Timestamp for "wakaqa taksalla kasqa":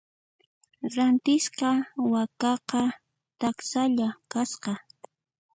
2.13-4.73